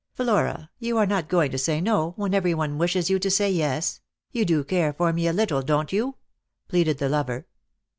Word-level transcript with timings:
"Flora, 0.17 0.71
you 0.79 0.97
are 0.97 1.05
not 1.05 1.29
going 1.29 1.51
to 1.51 1.59
say 1.59 1.79
no, 1.79 2.13
when 2.17 2.33
every 2.33 2.55
one 2.55 2.79
wishes 2.79 3.11
you 3.11 3.19
to 3.19 3.29
say 3.29 3.51
yes; 3.51 4.01
you 4.31 4.45
do 4.45 4.63
care 4.63 4.93
for 4.93 5.13
me 5.13 5.27
a 5.27 5.31
little, 5.31 5.61
don't 5.61 5.93
you?" 5.93 6.15
pleaded 6.69 6.97
the 6.97 7.07
lover. 7.07 7.45